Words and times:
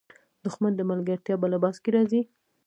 دښمن 0.43 0.71
د 0.75 0.81
ملګرتیا 0.91 1.35
په 1.41 1.47
لباس 1.53 1.75
کې 1.83 1.89
راځي 1.95 2.21